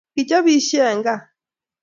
Kichobishei 0.13 0.85
eng 0.91 1.01
kaa 1.05 1.21